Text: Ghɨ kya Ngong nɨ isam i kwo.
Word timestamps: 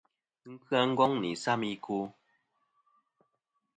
Ghɨ 0.43 0.51
kya 0.65 0.79
Ngong 0.89 1.15
nɨ 1.21 1.27
isam 1.33 1.61
i 1.73 1.75
kwo. 1.83 1.99